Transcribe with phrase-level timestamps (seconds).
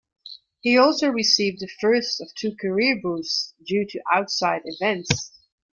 [0.61, 5.31] He also received the first of two career boosts due to outside events.